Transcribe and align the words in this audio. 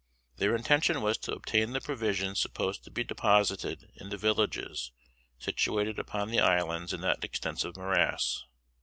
Their 0.37 0.55
intention 0.55 1.03
was 1.03 1.19
to 1.19 1.31
obtain 1.33 1.73
the 1.73 1.79
provisions 1.79 2.39
supposed 2.39 2.83
to 2.85 2.89
be 2.89 3.03
deposited 3.03 3.91
in 3.93 4.09
the 4.09 4.17
villages 4.17 4.91
situated 5.37 5.99
upon 5.99 6.31
the 6.31 6.39
islands 6.39 6.91
in 6.91 7.01
that 7.01 7.23
extensive 7.23 7.77
morass. 7.77 8.43